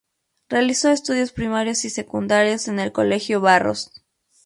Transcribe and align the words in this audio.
Realizó 0.49 0.89
estudios 0.89 1.31
primarios 1.31 1.85
y 1.85 1.91
secundarios 1.91 2.67
en 2.67 2.79
el 2.79 2.91
Colegio 2.91 3.39
Barros. 3.39 4.03